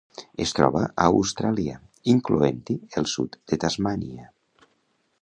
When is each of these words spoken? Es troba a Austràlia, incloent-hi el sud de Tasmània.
Es 0.45 0.53
troba 0.59 0.79
a 0.85 1.05
Austràlia, 1.09 1.77
incloent-hi 2.15 2.79
el 3.03 3.09
sud 3.15 3.39
de 3.53 3.63
Tasmània. 3.65 4.31